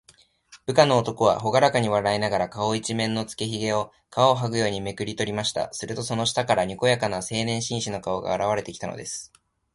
[0.65, 5.71] 部下の男は、ほがらかに笑いながら、顔いちめんのつけひげを、皮をはぐようにめくりとりました。
[5.73, 9.31] すると、その下から、にこやかな青年紳士の顔があらわれてきたのです。